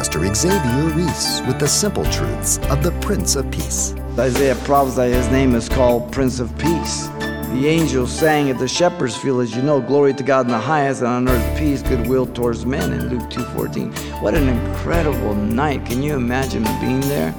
[0.00, 3.94] Pastor Xavier Ries with the simple truths of the Prince of Peace.
[4.18, 7.08] Isaiah prophesied his name is called Prince of Peace.
[7.08, 10.58] The angels sang at the shepherd's field, as you know, glory to God in the
[10.58, 14.22] highest, and on earth peace, goodwill towards men in Luke 2.14.
[14.22, 15.84] What an incredible night.
[15.84, 17.34] Can you imagine being there?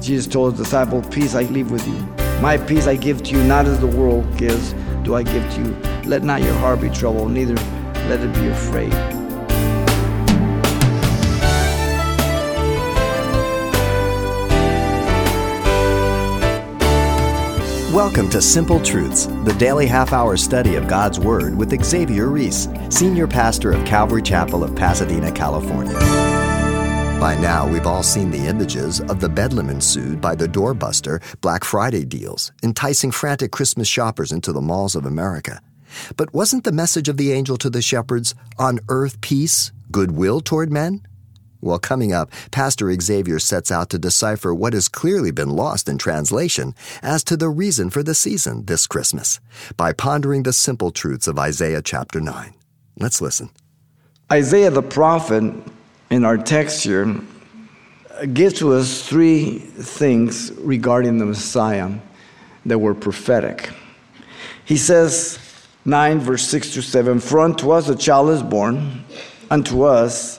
[0.00, 2.00] Jesus told his disciple, Peace I leave with you.
[2.40, 4.72] My peace I give to you, not as the world gives,
[5.02, 5.76] do I give to you.
[6.08, 7.56] Let not your heart be troubled, neither
[8.08, 9.17] let it be afraid.
[17.98, 22.68] Welcome to Simple Truths, the daily half hour study of God's Word with Xavier Ries,
[22.90, 25.98] Senior Pastor of Calvary Chapel of Pasadena, California.
[27.18, 31.64] By now, we've all seen the images of the bedlam ensued by the doorbuster Black
[31.64, 35.60] Friday deals, enticing frantic Christmas shoppers into the malls of America.
[36.16, 40.70] But wasn't the message of the angel to the shepherds on earth peace, goodwill toward
[40.70, 41.02] men?
[41.60, 45.98] Well, coming up, Pastor Xavier sets out to decipher what has clearly been lost in
[45.98, 49.40] translation as to the reason for the season this Christmas
[49.76, 52.54] by pondering the simple truths of Isaiah chapter 9.
[53.00, 53.50] Let's listen.
[54.30, 55.52] Isaiah the prophet,
[56.10, 57.20] in our text here,
[58.32, 61.90] gives to us three things regarding the Messiah
[62.66, 63.70] that were prophetic.
[64.64, 65.38] He says,
[65.84, 69.04] 9, verse 6 to 7 For unto us a child is born,
[69.50, 70.38] unto us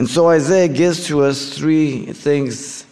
[0.00, 2.86] And so Isaiah gives to us three things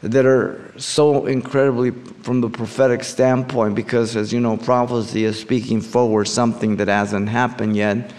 [0.00, 5.80] that are so incredibly from the prophetic standpoint because, as you know, prophecy is speaking
[5.80, 8.14] forward something that hasn't happened yet.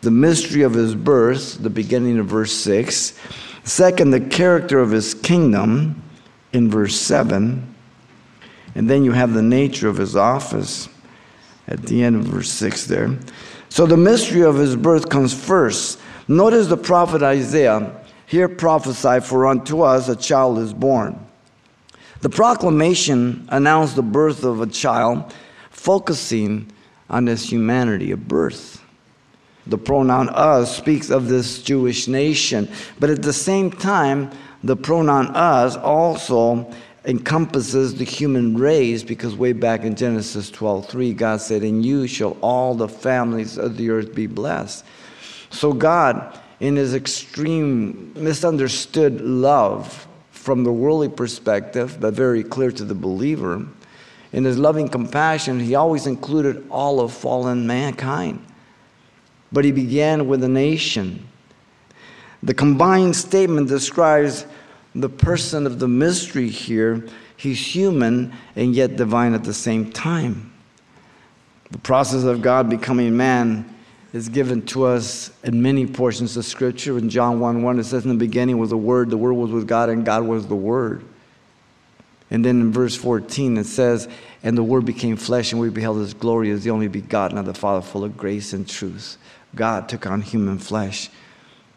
[0.00, 3.16] The mystery of his birth, the beginning of verse 6.
[3.62, 6.02] Second, the character of his kingdom
[6.52, 7.72] in verse 7.
[8.74, 10.88] And then you have the nature of his office
[11.68, 13.16] at the end of verse 6 there.
[13.68, 16.00] So the mystery of his birth comes first.
[16.28, 17.92] Notice the prophet Isaiah
[18.26, 21.24] here prophesied, For unto us a child is born.
[22.20, 25.32] The proclamation announced the birth of a child,
[25.70, 26.72] focusing
[27.08, 28.82] on his humanity of birth.
[29.68, 34.30] The pronoun us speaks of this Jewish nation, but at the same time,
[34.64, 36.72] the pronoun us also
[37.04, 42.36] encompasses the human race because way back in Genesis 12:3 God said in you shall
[42.40, 44.84] all the families of the earth be blessed.
[45.56, 52.84] So, God, in his extreme misunderstood love from the worldly perspective, but very clear to
[52.84, 53.66] the believer,
[54.34, 58.44] in his loving compassion, he always included all of fallen mankind.
[59.50, 61.26] But he began with a nation.
[62.42, 64.44] The combined statement describes
[64.94, 67.06] the person of the mystery here.
[67.38, 70.52] He's human and yet divine at the same time.
[71.70, 73.75] The process of God becoming man
[74.16, 76.96] is given to us in many portions of Scripture.
[76.96, 79.50] In John 1 1, it says, In the beginning was the Word, the Word was
[79.50, 81.04] with God, and God was the Word.
[82.30, 84.08] And then in verse 14, it says,
[84.42, 87.44] And the Word became flesh, and we beheld His glory as the only begotten of
[87.44, 89.18] the Father, full of grace and truth.
[89.54, 91.10] God took on human flesh.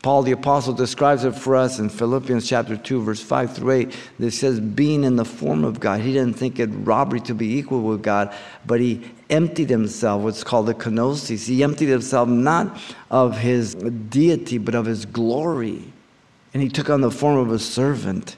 [0.01, 3.95] Paul the Apostle describes it for us in Philippians chapter 2, verse 5 through 8.
[4.19, 7.57] That says, being in the form of God, he didn't think it robbery to be
[7.57, 8.33] equal with God,
[8.65, 11.47] but he emptied himself, what's called the kenosis.
[11.47, 12.79] He emptied himself not
[13.11, 15.91] of his deity, but of his glory.
[16.53, 18.37] And he took on the form of a servant,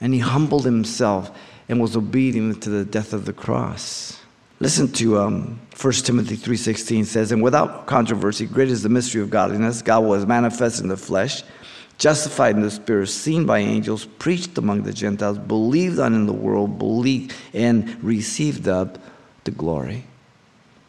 [0.00, 1.30] and he humbled himself
[1.68, 4.19] and was obedient to the death of the cross.
[4.62, 9.30] Listen to um, 1 Timothy 3.16 says, And without controversy, great is the mystery of
[9.30, 9.80] godliness.
[9.80, 11.42] God was manifest in the flesh,
[11.96, 16.34] justified in the spirit, seen by angels, preached among the Gentiles, believed on in the
[16.34, 18.98] world, believed and received up
[19.44, 20.04] the glory.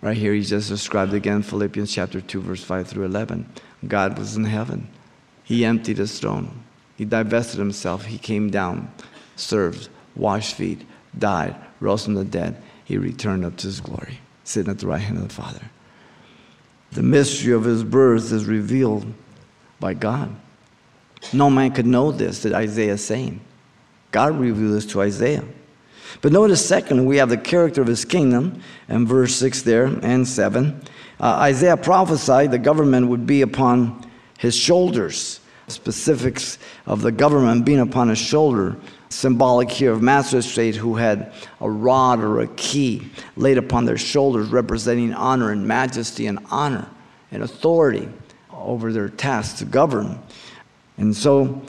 [0.01, 3.47] Right here, he just described again Philippians chapter 2, verse 5 through 11.
[3.87, 4.89] God was in heaven.
[5.45, 6.65] He emptied his throne.
[6.97, 8.03] He divested himself.
[8.03, 8.91] He came down,
[9.37, 10.85] served, washed feet,
[11.17, 14.99] died, rose from the dead he returned up to his glory, sitting at the right
[14.99, 15.61] hand of the Father.
[16.91, 19.05] The mystery of his birth is revealed
[19.79, 20.35] by God.
[21.31, 23.39] No man could know this that Isaiah is saying.
[24.11, 25.45] God revealed this to Isaiah.
[26.19, 30.27] But notice, secondly, we have the character of his kingdom, and verse 6 there and
[30.27, 30.83] 7.
[31.17, 34.05] Uh, Isaiah prophesied the government would be upon
[34.37, 35.39] his shoulders.
[35.67, 38.75] specifics of the government being upon his shoulder,
[39.11, 44.49] symbolic here of magistrates who had a rod or a key laid upon their shoulders,
[44.49, 46.87] representing honor and majesty and honor
[47.31, 48.09] and authority
[48.51, 50.19] over their task to govern.
[50.97, 51.61] And so,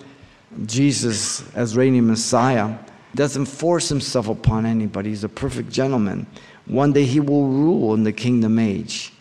[0.67, 2.79] Jesus, as reigning Messiah,
[3.15, 5.11] doesn't force himself upon anybody.
[5.11, 6.27] He's a perfect gentleman.
[6.67, 9.13] One day he will rule in the kingdom age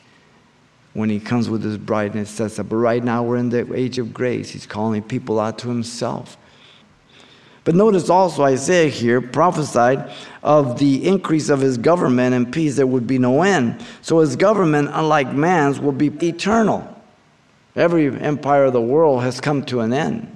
[0.94, 2.66] when he comes with his bride and it says that.
[2.66, 4.50] But right now we're in the age of grace.
[4.50, 6.38] He's calling people out to himself.
[7.64, 10.12] But notice also Isaiah here prophesied
[10.42, 13.86] of the increase of his government and peace there would be no end.
[14.02, 16.88] So his government, unlike man's, will be eternal.
[17.76, 20.36] Every empire of the world has come to an end.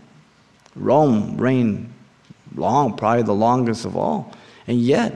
[0.75, 1.91] Rome reigned
[2.55, 4.33] long, probably the longest of all.
[4.67, 5.15] And yet,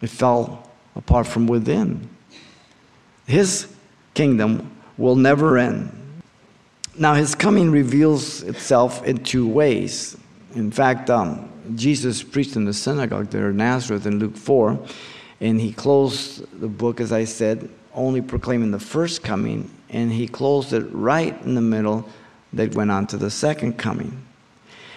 [0.00, 2.08] it fell apart from within.
[3.26, 3.72] His
[4.14, 5.98] kingdom will never end.
[6.96, 10.16] Now, his coming reveals itself in two ways.
[10.54, 14.78] In fact, um, Jesus preached in the synagogue there in Nazareth in Luke 4,
[15.40, 20.26] and he closed the book, as I said, only proclaiming the first coming, and he
[20.26, 22.08] closed it right in the middle
[22.52, 24.22] that went on to the second coming.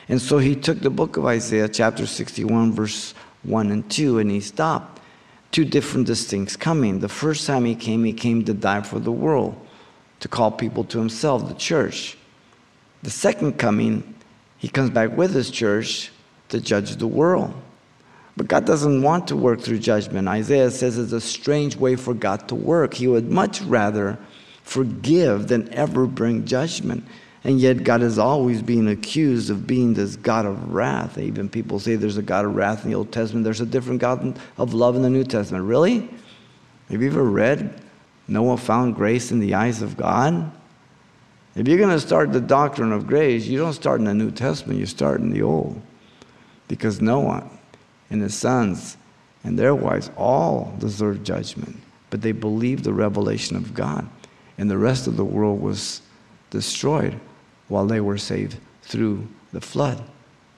[0.09, 3.13] And so he took the book of Isaiah, chapter 61, verse
[3.43, 5.01] 1 and 2, and he stopped.
[5.51, 6.99] Two different distinct coming.
[6.99, 9.55] The first time he came, he came to die for the world,
[10.19, 12.17] to call people to himself, the church.
[13.03, 14.14] The second coming,
[14.65, 16.11] he comes back with his church
[16.49, 17.53] to judge the world.
[18.35, 20.27] But God doesn't want to work through judgment.
[20.27, 22.95] Isaiah says it's a strange way for God to work.
[22.95, 24.17] He would much rather
[24.63, 27.05] forgive than ever bring judgment.
[27.43, 31.19] And yet, God is always being accused of being this God of wrath.
[31.19, 34.01] Even people say there's a God of wrath in the Old Testament, there's a different
[34.01, 35.63] God of love in the New Testament.
[35.63, 36.09] Really?
[36.89, 37.79] Have you ever read
[38.27, 40.51] Noah found grace in the eyes of God?
[41.55, 44.31] If you're going to start the doctrine of grace, you don't start in the New
[44.31, 45.81] Testament, you start in the Old.
[46.67, 47.49] Because Noah
[48.09, 48.97] and his sons
[49.43, 51.77] and their wives all deserved judgment,
[52.09, 54.07] but they believed the revelation of God,
[54.57, 56.01] and the rest of the world was
[56.49, 57.19] destroyed
[57.69, 60.03] while they were saved through the flood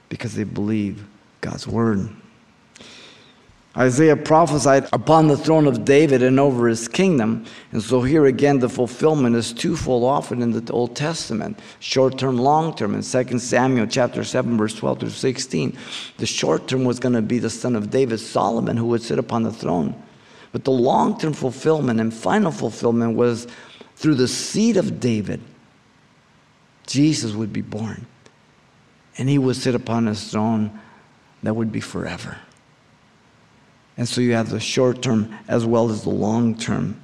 [0.08, 1.04] because they believed
[1.40, 2.08] God's word.
[3.78, 7.44] Isaiah prophesied upon the throne of David and over his kingdom.
[7.70, 12.38] And so here again, the fulfillment is twofold often in the Old Testament short term,
[12.38, 12.96] long term.
[12.96, 15.78] In 2 Samuel chapter 7, verse 12 through 16,
[16.16, 19.18] the short term was going to be the son of David, Solomon, who would sit
[19.18, 19.94] upon the throne.
[20.50, 23.46] But the long term fulfillment and final fulfillment was
[23.94, 25.40] through the seed of David,
[26.86, 28.06] Jesus would be born.
[29.18, 30.80] And he would sit upon his throne
[31.44, 32.38] that would be forever.
[33.98, 36.98] And so you have the short term as well as the long term.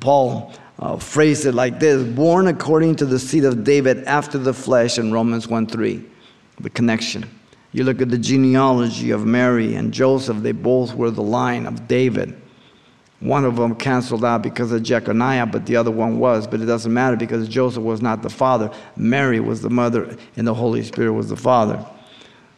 [0.00, 4.52] Paul uh, phrased it like this born according to the seed of David after the
[4.52, 6.04] flesh in Romans 1 3.
[6.60, 7.28] The connection.
[7.72, 11.88] You look at the genealogy of Mary and Joseph, they both were the line of
[11.88, 12.40] David.
[13.20, 16.46] One of them canceled out because of Jeconiah, but the other one was.
[16.46, 18.70] But it doesn't matter because Joseph was not the father.
[18.94, 21.84] Mary was the mother, and the Holy Spirit was the father.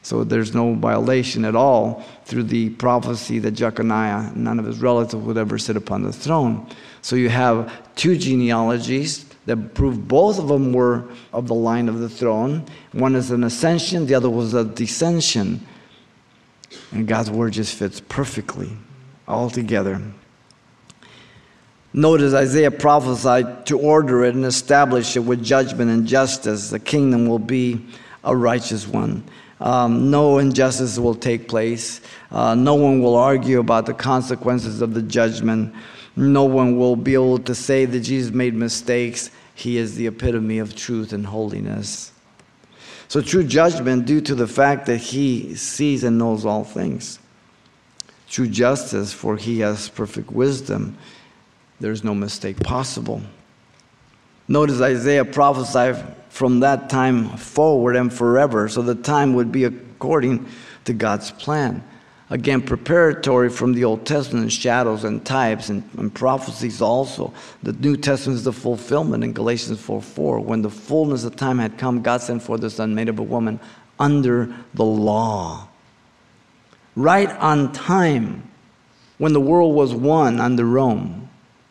[0.09, 5.23] So there's no violation at all through the prophecy that Jeconiah, none of his relatives,
[5.23, 6.67] would ever sit upon the throne.
[7.03, 11.99] So you have two genealogies that prove both of them were of the line of
[11.99, 12.65] the throne.
[12.93, 15.61] One is an ascension, the other was a descension.
[16.91, 18.71] And God's word just fits perfectly
[19.27, 20.01] all together.
[21.93, 26.71] Notice Isaiah prophesied to order it and establish it with judgment and justice.
[26.71, 27.85] The kingdom will be
[28.25, 29.25] a righteous one.
[29.61, 32.01] Um, no injustice will take place.
[32.31, 35.75] Uh, no one will argue about the consequences of the judgment.
[36.17, 39.31] No one will be able to say that Jesus made mistakes.
[39.55, 42.13] He is the epitome of truth and holiness.
[43.09, 47.19] So, true judgment, due to the fact that He sees and knows all things.
[48.29, 50.97] True justice, for He has perfect wisdom
[51.81, 53.23] there's no mistake possible.
[54.49, 60.47] Notice Isaiah prophesied from that time forward and forever, so the time would be according
[60.87, 61.85] to God's plan.
[62.31, 67.33] Again, preparatory from the Old Testament shadows and types and, and, prophecies also.
[67.63, 70.41] The New Testament is the fulfillment in Galatians 4 4.
[70.41, 73.23] When the fullness of time had come, God sent forth the Son made of a
[73.23, 73.61] woman
[73.99, 75.69] under the law.
[76.97, 78.51] Right on time,
[79.17, 81.28] when the world was one under Rome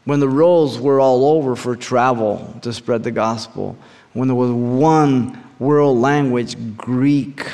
[0.08, 3.78] when the roads were all over for travel to spread the gospel,
[4.14, 7.46] when there was one world language, Greek,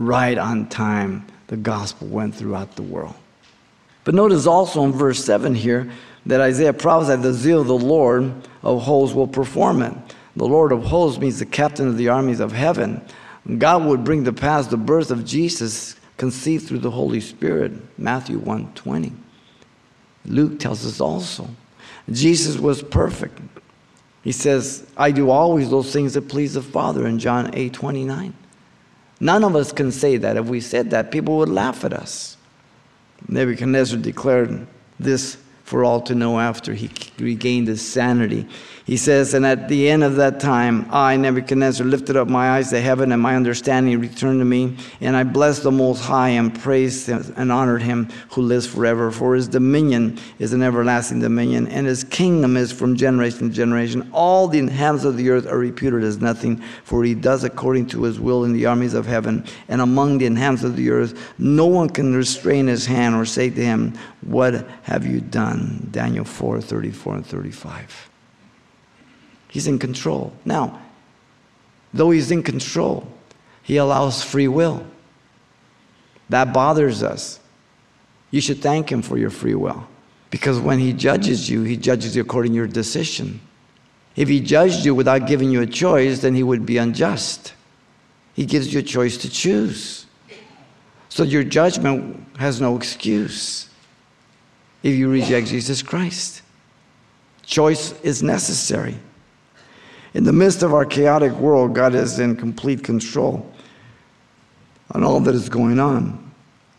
[0.00, 3.14] right on time, the gospel went throughout the world.
[4.02, 5.88] But notice also in verse 7 here
[6.26, 8.32] that Isaiah prophesied the zeal of the Lord
[8.64, 9.94] of hosts will perform it.
[10.34, 13.00] The Lord of hosts means the captain of the armies of heaven.
[13.58, 17.74] God would bring to pass the birth of Jesus conceived through the Holy Spirit.
[17.96, 19.12] Matthew 1:20.
[20.28, 21.48] Luke tells us also.
[22.10, 23.40] Jesus was perfect.
[24.22, 28.34] He says, I do always those things that please the Father in John 8 29.
[29.20, 30.36] None of us can say that.
[30.36, 32.36] If we said that, people would laugh at us.
[33.26, 34.66] Nebuchadnezzar declared
[35.00, 38.46] this for all to know after he regained his sanity.
[38.88, 42.70] He says, And at the end of that time, I, Nebuchadnezzar, lifted up my eyes
[42.70, 44.78] to heaven, and my understanding returned to me.
[45.02, 49.10] And I blessed the Most High and praised and honored him who lives forever.
[49.10, 54.08] For his dominion is an everlasting dominion, and his kingdom is from generation to generation.
[54.14, 58.04] All the inhabitants of the earth are reputed as nothing, for he does according to
[58.04, 59.44] his will in the armies of heaven.
[59.68, 63.50] And among the inhabitants of the earth, no one can restrain his hand or say
[63.50, 65.88] to him, What have you done?
[65.90, 68.08] Daniel 4 34 and 35.
[69.48, 70.32] He's in control.
[70.44, 70.80] Now,
[71.92, 73.08] though he's in control,
[73.62, 74.86] he allows free will.
[76.28, 77.40] That bothers us.
[78.30, 79.88] You should thank him for your free will.
[80.30, 83.40] Because when he judges you, he judges you according to your decision.
[84.16, 87.54] If he judged you without giving you a choice, then he would be unjust.
[88.34, 90.06] He gives you a choice to choose.
[91.08, 93.68] So your judgment has no excuse
[94.82, 96.42] if you reject Jesus Christ.
[97.44, 98.98] Choice is necessary.
[100.14, 103.50] In the midst of our chaotic world, God is in complete control
[104.92, 106.32] on all that is going on.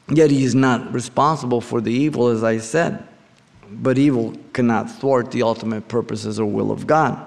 [0.10, 3.08] Yet He is not responsible for the evil, as I said.
[3.72, 7.24] But evil cannot thwart the ultimate purposes or will of God.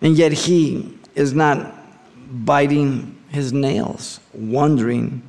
[0.00, 1.72] And yet He is not
[2.44, 5.22] biting His nails, wondering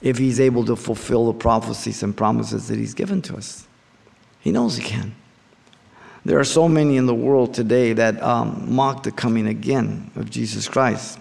[0.00, 3.66] if He's able to fulfill the prophecies and promises that He's given to us.
[4.40, 5.14] He knows He can.
[6.26, 10.28] There are so many in the world today that um, mock the coming again of
[10.28, 11.20] Jesus Christ.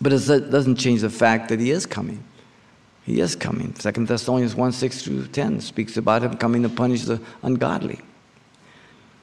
[0.00, 2.22] But it doesn't change the fact that he is coming.
[3.04, 3.72] He is coming.
[3.72, 7.98] 2 Thessalonians 1 6 through 10 speaks about him coming to punish the ungodly.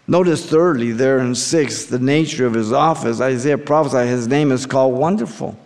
[0.06, 3.22] Notice, thirdly, there in 6, the nature of his office.
[3.22, 5.58] Isaiah prophesied his name is called Wonderful.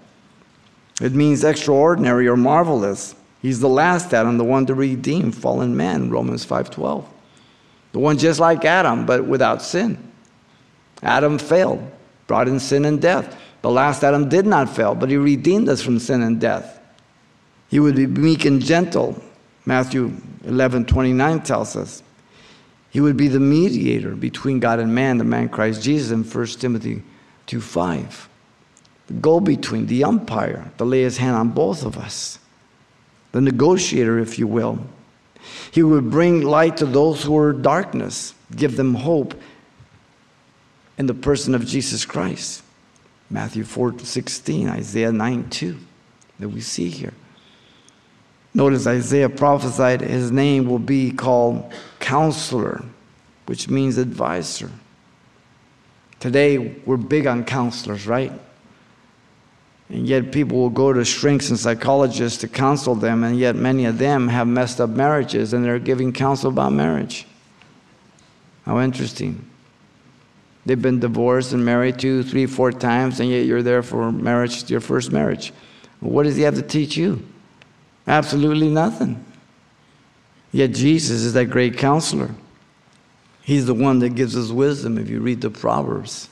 [1.01, 3.15] It means extraordinary or marvelous.
[3.41, 7.05] He's the last Adam, the one to redeem fallen man, Romans 5.12.
[7.93, 9.97] The one just like Adam, but without sin.
[11.01, 11.89] Adam failed,
[12.27, 13.39] brought in sin and death.
[13.61, 16.81] The last Adam did not fail, but he redeemed us from sin and death.
[17.69, 19.21] He would be meek and gentle,
[19.65, 20.11] Matthew
[20.43, 22.03] 11 29 tells us.
[22.89, 26.47] He would be the mediator between God and man, the man Christ Jesus in 1
[26.59, 27.01] Timothy
[27.47, 28.29] 2 5.
[29.07, 32.39] The go between, the umpire, to lay his hand on both of us.
[33.31, 34.79] The negotiator, if you will.
[35.71, 39.33] He would bring light to those who are darkness, give them hope
[40.97, 42.63] in the person of Jesus Christ.
[43.29, 45.77] Matthew 4 16, Isaiah 9 2,
[46.39, 47.13] that we see here.
[48.53, 52.83] Notice Isaiah prophesied his name will be called Counselor,
[53.47, 54.69] which means advisor.
[56.19, 58.31] Today, we're big on counselors, right?
[59.89, 63.85] And yet, people will go to shrinks and psychologists to counsel them, and yet, many
[63.85, 67.27] of them have messed up marriages and they're giving counsel about marriage.
[68.65, 69.45] How interesting.
[70.65, 74.69] They've been divorced and married two, three, four times, and yet you're there for marriage,
[74.69, 75.51] your first marriage.
[75.99, 77.25] What does he have to teach you?
[78.07, 79.23] Absolutely nothing.
[80.51, 82.29] Yet Jesus is that great counselor.
[83.41, 86.29] He's the one that gives us wisdom if you read the Proverbs.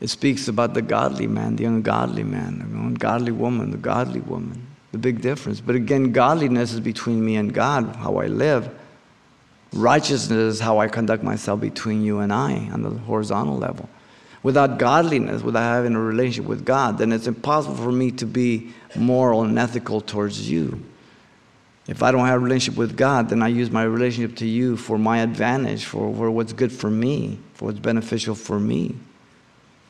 [0.00, 4.66] It speaks about the godly man, the ungodly man, the ungodly woman, the godly woman,
[4.92, 5.60] the big difference.
[5.60, 8.68] But again, godliness is between me and God, how I live.
[9.72, 13.88] Righteousness is how I conduct myself between you and I on the horizontal level.
[14.42, 18.72] Without godliness, without having a relationship with God, then it's impossible for me to be
[18.94, 20.84] moral and ethical towards you.
[21.88, 24.76] If I don't have a relationship with God, then I use my relationship to you
[24.76, 28.94] for my advantage, for, for what's good for me, for what's beneficial for me.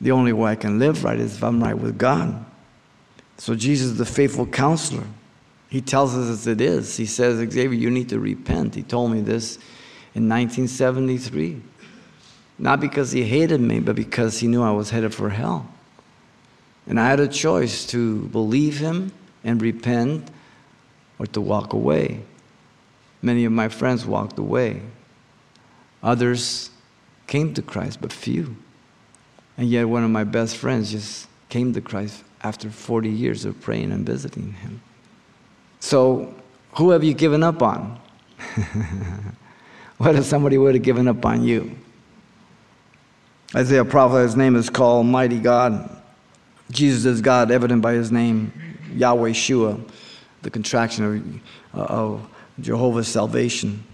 [0.00, 2.44] The only way I can live right is if I'm right with God.
[3.38, 5.04] So Jesus is the faithful counselor.
[5.68, 6.96] He tells us as it is.
[6.96, 8.74] He says, Xavier, you need to repent.
[8.74, 9.56] He told me this
[10.14, 11.60] in 1973.
[12.58, 15.68] Not because he hated me, but because he knew I was headed for hell.
[16.86, 19.12] And I had a choice to believe him
[19.44, 20.30] and repent
[21.18, 22.22] or to walk away.
[23.22, 24.82] Many of my friends walked away.
[26.02, 26.70] Others
[27.26, 28.56] came to Christ, but few.
[29.56, 33.60] And yet, one of my best friends just came to Christ after 40 years of
[33.60, 34.80] praying and visiting him.
[35.80, 36.34] So,
[36.72, 37.98] who have you given up on?
[39.98, 41.76] what if somebody would have given up on you?
[43.54, 45.90] Isaiah prophet, his name is called Mighty God.
[46.70, 48.52] Jesus is God, evident by his name,
[48.92, 49.78] Yahweh Shua,
[50.42, 52.28] the contraction of, uh, of
[52.60, 53.84] Jehovah's salvation.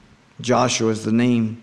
[0.40, 1.62] Joshua is the name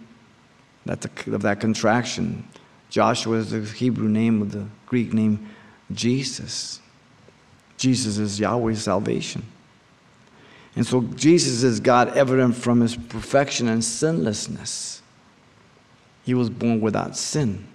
[0.85, 2.47] that of that contraction.
[2.89, 5.47] Joshua is the Hebrew name of the Greek name
[5.91, 6.79] Jesus.
[7.77, 9.43] Jesus is Yahweh's salvation.
[10.75, 15.01] And so Jesus is God evident from his perfection and sinlessness.
[16.23, 17.67] He was born without sin,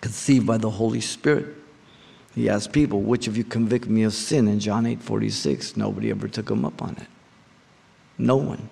[0.00, 1.46] conceived by the Holy Spirit.
[2.34, 4.48] He asked people, Which of you convict me of sin?
[4.48, 7.08] In John 8 46, nobody ever took him up on it.
[8.18, 8.68] No one.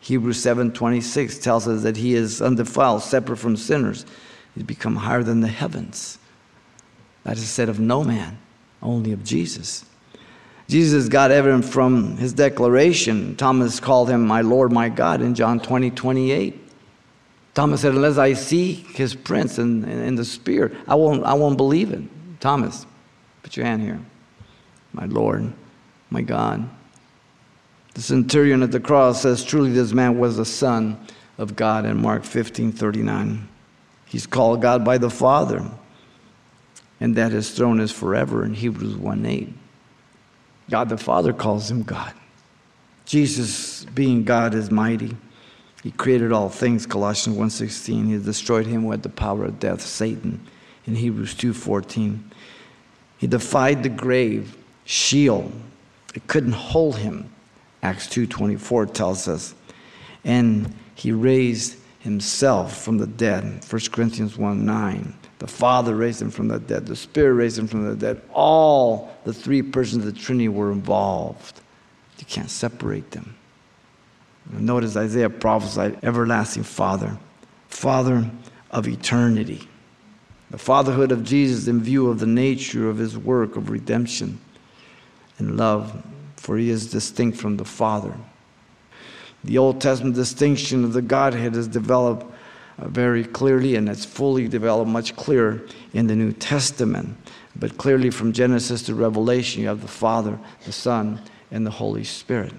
[0.00, 4.06] Hebrews 7 26 tells us that he is undefiled, separate from sinners.
[4.54, 6.18] He's become higher than the heavens.
[7.24, 8.38] That is said of no man,
[8.82, 9.84] only of Jesus.
[10.68, 13.36] Jesus got evident from his declaration.
[13.36, 16.68] Thomas called him my Lord, my God in John 20, 28.
[17.54, 21.34] Thomas said, Unless I see his prints in, in, in the spear, I won't, I
[21.34, 22.02] won't believe it.
[22.38, 22.86] Thomas,
[23.42, 24.00] put your hand here.
[24.92, 25.52] My Lord,
[26.08, 26.68] my God.
[27.94, 31.04] The centurion at the cross says, Truly, this man was the Son
[31.36, 33.48] of God in Mark 15 39.
[34.10, 35.64] He's called God by the Father,
[36.98, 39.52] and that his throne is forever in Hebrews 1 8.
[40.68, 42.12] God the Father calls him God.
[43.06, 45.16] Jesus, being God, is mighty.
[45.84, 48.08] He created all things, Colossians 1.16.
[48.08, 50.44] He destroyed him with the power of death, Satan,
[50.86, 52.18] in Hebrews 2.14.
[53.16, 55.52] He defied the grave, Sheol.
[56.16, 57.30] It couldn't hold him.
[57.80, 59.54] Acts 2.24 tells us.
[60.24, 65.14] And he raised himself from the dead, 1 Corinthians 1 9.
[65.38, 68.20] The Father raised him from the dead, the Spirit raised him from the dead.
[68.32, 71.60] All the three persons of the Trinity were involved.
[72.18, 73.36] You can't separate them.
[74.52, 77.16] Notice Isaiah prophesied, everlasting Father,
[77.68, 78.28] Father
[78.70, 79.68] of eternity.
[80.50, 84.40] The fatherhood of Jesus in view of the nature of his work of redemption
[85.38, 86.04] and love
[86.40, 88.14] for he is distinct from the Father.
[89.44, 92.26] The Old Testament distinction of the Godhead is developed
[92.78, 97.16] uh, very clearly, and it's fully developed much clearer in the New Testament.
[97.56, 102.04] But clearly, from Genesis to Revelation, you have the Father, the Son, and the Holy
[102.04, 102.52] Spirit.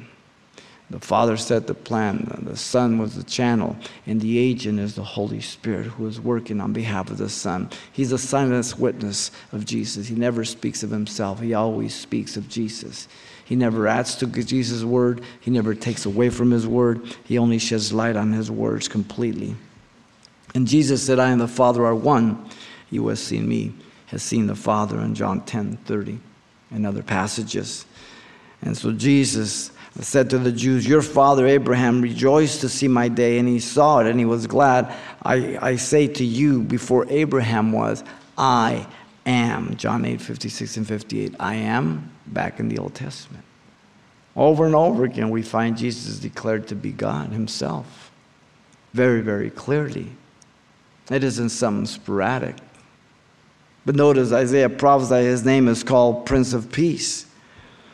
[0.91, 5.03] The Father set the plan, the Son was the channel, and the agent is the
[5.03, 7.69] Holy Spirit who is working on behalf of the Son.
[7.93, 10.09] He's a silent witness of Jesus.
[10.09, 13.07] He never speaks of himself, he always speaks of Jesus.
[13.45, 17.60] He never adds to Jesus' word, he never takes away from his word, he only
[17.60, 19.56] sheds light on his words completely.
[20.54, 22.49] And Jesus said, I and the Father are one.
[22.89, 23.73] He who has seen me
[24.08, 26.19] has seen the Father in John 10 30
[26.71, 27.86] and other passages.
[28.62, 33.39] And so Jesus said to the Jews, Your father Abraham rejoiced to see my day,
[33.39, 34.93] and he saw it, and he was glad.
[35.23, 38.04] I, I say to you, before Abraham was,
[38.38, 38.88] I
[39.25, 39.75] am.
[39.75, 41.36] John 8, 56 and 58.
[41.39, 43.43] I am back in the Old Testament.
[44.36, 48.12] Over and over again, we find Jesus declared to be God himself
[48.93, 50.12] very, very clearly.
[51.10, 52.55] It isn't something sporadic.
[53.86, 57.25] But notice Isaiah prophesied his name is called Prince of Peace.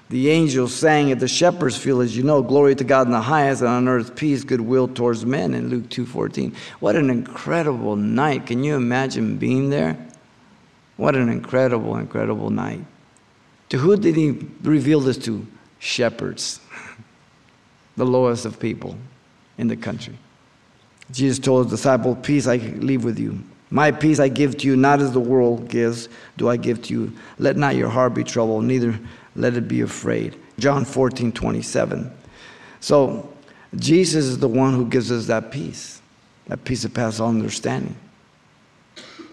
[0.10, 3.22] The angels sang at the shepherd's field, as you know, glory to God in the
[3.22, 6.56] highest, and on earth peace, goodwill towards men in Luke 2.14.
[6.80, 8.46] What an incredible night.
[8.46, 9.98] Can you imagine being there?
[10.98, 12.84] What an incredible, incredible night.
[13.70, 15.46] To who did he reveal this to?
[15.80, 16.60] Shepherds,
[17.98, 18.98] the lowest of people
[19.58, 20.18] in the country.
[21.12, 23.42] Jesus told his disciple, Peace I leave with you.
[23.70, 26.94] My peace I give to you, not as the world gives, do I give to
[26.94, 27.14] you.
[27.38, 28.98] Let not your heart be troubled, neither
[29.36, 30.36] let it be afraid.
[30.58, 32.12] John 14, 27.
[32.80, 33.32] So,
[33.76, 36.02] Jesus is the one who gives us that peace,
[36.48, 37.96] that peace that passes all understanding.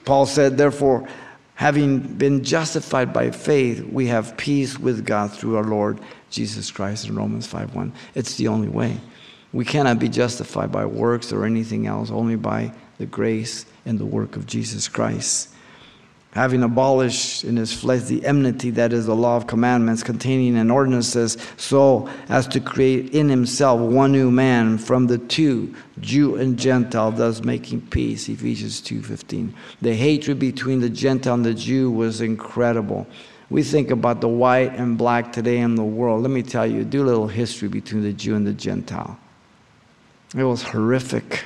[0.05, 1.09] Paul said, Therefore,
[1.55, 7.09] having been justified by faith, we have peace with God through our Lord Jesus Christ
[7.09, 7.93] in Romans 5 1.
[8.15, 8.99] It's the only way.
[9.53, 14.07] We cannot be justified by works or anything else, only by the grace and the
[14.07, 15.54] work of Jesus Christ
[16.35, 20.71] having abolished in his flesh the enmity that is the law of commandments containing an
[20.71, 26.59] ordinances so as to create in himself one new man from the two jew and
[26.59, 32.21] gentile thus making peace ephesians 2.15 the hatred between the gentile and the jew was
[32.21, 33.07] incredible.
[33.51, 36.23] We think about the white and black today in the world.
[36.23, 39.19] Let me tell you do a little history between the jew and the gentile.
[40.37, 41.45] It was horrific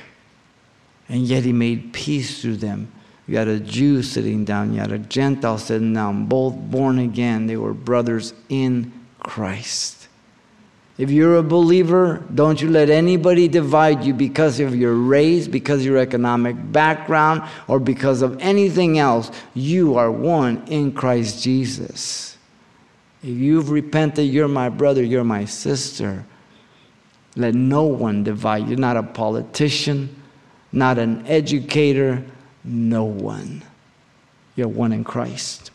[1.07, 2.91] and yet he made peace through them
[3.29, 7.45] you had a Jew sitting down, you had a Gentile sitting down, both born again.
[7.45, 10.07] They were brothers in Christ.
[10.97, 15.85] If you're a believer, don't you let anybody divide you because of your race, because
[15.85, 19.31] your economic background, or because of anything else.
[19.53, 22.35] You are one in Christ Jesus.
[23.21, 26.25] If you've repented, you're my brother, you're my sister.
[27.35, 28.69] Let no one divide you.
[28.69, 30.21] You're not a politician,
[30.71, 32.25] not an educator,
[32.63, 33.63] no one.
[34.55, 35.71] You're one in Christ.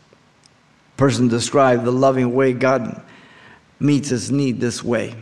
[0.97, 3.01] Person described the loving way God
[3.79, 5.15] meets his need this way.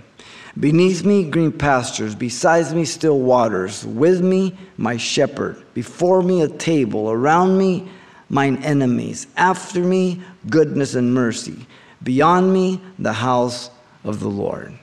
[0.60, 6.48] Beneath me, green pastures, Beside me, still waters, with me, my shepherd, before me, a
[6.48, 7.90] table, around me,
[8.30, 11.66] mine enemies, after me, goodness and mercy,
[12.04, 13.72] beyond me, the house
[14.04, 14.74] of the Lord.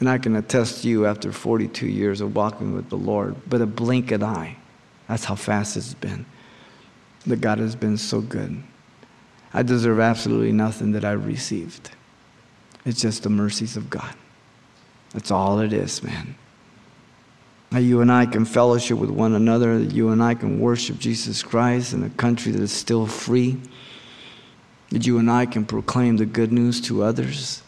[0.00, 3.60] And I can attest to you after 42 years of walking with the Lord, but
[3.60, 4.56] a blink an eye.
[5.08, 6.26] That's how fast it's been.
[7.26, 8.62] That God has been so good.
[9.52, 11.90] I deserve absolutely nothing that I've received.
[12.84, 14.14] It's just the mercies of God.
[15.12, 16.34] That's all it is, man.
[17.70, 20.98] That you and I can fellowship with one another, that you and I can worship
[20.98, 23.60] Jesus Christ in a country that is still free,
[24.90, 27.62] that you and I can proclaim the good news to others,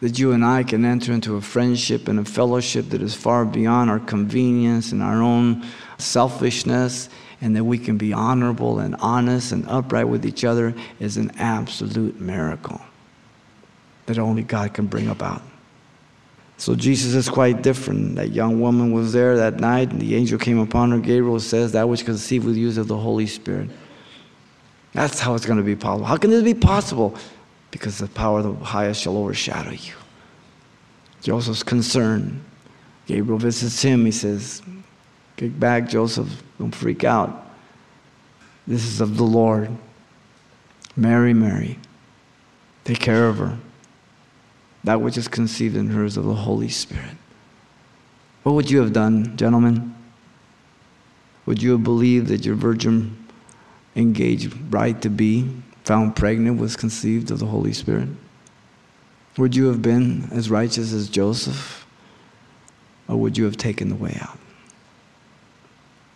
[0.00, 3.44] that you and I can enter into a friendship and a fellowship that is far
[3.44, 5.64] beyond our convenience and our own
[5.98, 7.08] selfishness,
[7.42, 11.30] and that we can be honorable and honest and upright with each other is an
[11.38, 12.80] absolute miracle
[14.06, 15.42] that only God can bring about.
[16.56, 18.16] So Jesus is quite different.
[18.16, 20.98] That young woman was there that night, and the angel came upon her.
[20.98, 23.70] Gabriel says, That which conceived with use of the Holy Spirit.
[24.92, 26.04] That's how it's going to be possible.
[26.04, 27.16] How can this be possible?
[27.70, 29.94] Because the power of the highest shall overshadow you.
[31.22, 32.42] Joseph's concerned.
[33.06, 34.04] Gabriel visits him.
[34.04, 34.62] He says,
[35.36, 36.42] Get back, Joseph.
[36.58, 37.50] Don't freak out.
[38.66, 39.70] This is of the Lord.
[40.96, 41.78] Mary, Mary.
[42.84, 43.58] Take care of her
[44.84, 47.16] that which is conceived in her is of the Holy Spirit.
[48.42, 49.94] What would you have done, gentlemen?
[51.46, 53.26] Would you have believed that your virgin
[53.94, 55.50] engaged bride to be,
[55.90, 58.08] found pregnant, was conceived of the Holy Spirit?
[59.36, 61.84] Would you have been as righteous as Joseph?
[63.08, 64.38] Or would you have taken the way out?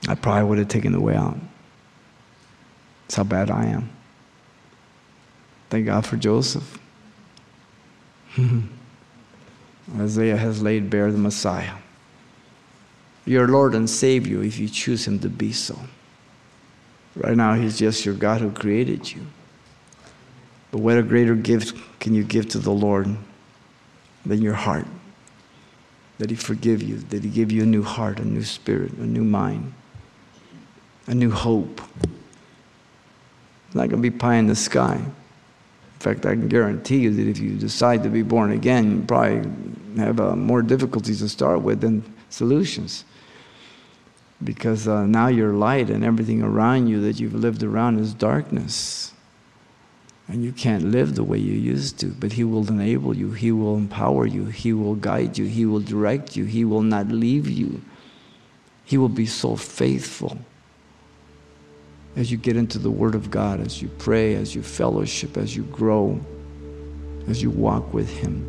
[0.06, 1.36] I probably would have taken the way out.
[3.02, 3.90] That's how bad I am.
[5.70, 6.78] Thank God for Joseph.
[9.98, 11.78] Isaiah has laid bare the Messiah,
[13.26, 15.76] your Lord and Savior, if you choose Him to be so.
[17.16, 19.26] Right now, He's just your God who created you.
[20.74, 23.06] But what a greater gift can you give to the Lord
[24.26, 24.86] than your heart?
[26.18, 29.06] That He forgive you, that He give you a new heart, a new spirit, a
[29.06, 29.72] new mind,
[31.06, 31.80] a new hope.
[32.02, 37.14] It's not going to be pie in the sky In fact, I can guarantee you
[37.14, 39.48] that if you decide to be born again, you probably
[39.96, 43.04] have uh, more difficulties to start with than solutions.
[44.42, 49.13] Because uh, now you're light and everything around you that you've lived around is darkness.
[50.26, 53.52] And you can't live the way you used to, but He will enable you, He
[53.52, 57.48] will empower you, He will guide you, He will direct you, He will not leave
[57.48, 57.82] you.
[58.84, 60.38] He will be so faithful
[62.16, 65.56] as you get into the Word of God, as you pray, as you fellowship, as
[65.56, 66.20] you grow,
[67.28, 68.46] as you walk with Him,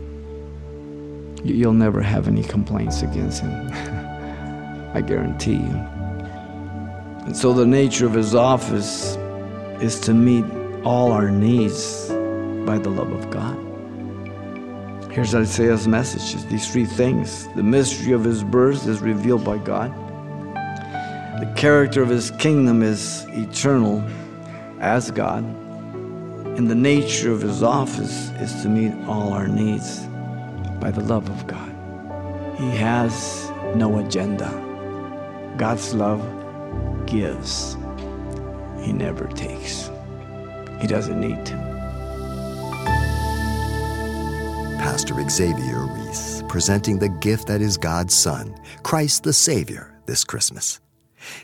[1.44, 3.72] you'll never have any complaints against Him.
[4.94, 5.82] I guarantee you.
[7.26, 9.16] And so, the nature of His office
[9.82, 10.46] is to meet
[10.86, 12.08] all our needs
[12.66, 13.58] by the love of God.
[15.12, 17.48] Here's Isaiah's message these three things.
[17.56, 19.94] The mystery of His birth is revealed by God.
[21.40, 24.02] The character of his kingdom is eternal
[24.80, 30.06] as God, and the nature of his office is to meet all our needs
[30.80, 31.76] by the love of God.
[32.58, 34.50] He has no agenda.
[35.58, 36.24] God's love
[37.06, 37.76] gives,
[38.82, 39.90] He never takes.
[40.86, 41.56] He doesn't need to.
[44.78, 50.80] Pastor Xavier Ries presenting the gift that is God's Son, Christ the Savior, this Christmas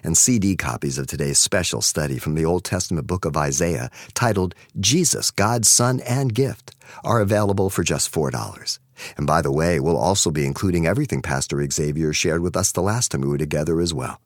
[0.03, 4.53] and CD copies of today's special study from the Old Testament book of Isaiah titled
[4.79, 8.77] Jesus, God's Son and Gift are available for just $4.
[9.17, 12.81] And by the way, we'll also be including everything Pastor Xavier shared with us the
[12.83, 14.21] last time we were together as well.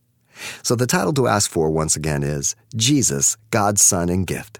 [0.62, 4.60] So the title to ask for once again is Jesus, God's Son and Gift.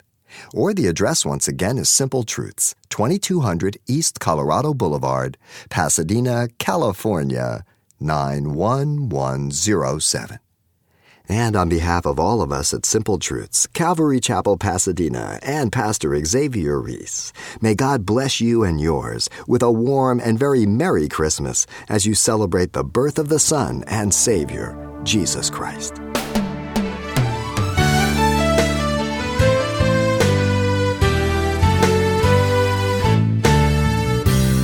[0.53, 5.37] Or the address once again is Simple Truths, 2200 East Colorado Boulevard,
[5.69, 7.63] Pasadena, California,
[7.99, 10.39] 91107.
[11.29, 16.21] And on behalf of all of us at Simple Truths, Calvary Chapel, Pasadena, and Pastor
[16.25, 21.65] Xavier Ries, may God bless you and yours with a warm and very Merry Christmas
[21.87, 26.01] as you celebrate the birth of the Son and Savior, Jesus Christ.